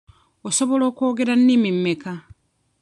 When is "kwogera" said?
0.95-1.33